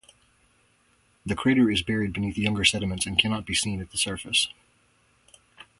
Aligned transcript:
The 1.27 1.35
crater 1.35 1.69
is 1.69 1.83
buried 1.83 2.13
beneath 2.13 2.35
younger 2.35 2.65
sediments 2.65 3.05
and 3.05 3.19
cannot 3.19 3.45
be 3.45 3.53
seen 3.53 3.79
at 3.81 3.91
the 3.91 3.99
surface. 3.99 4.47